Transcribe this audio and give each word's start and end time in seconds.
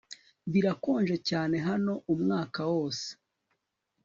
Birakonje 0.51 1.15
cyane 1.29 1.55
hano 1.67 1.93
umwaka 2.13 2.61
wose 2.71 3.07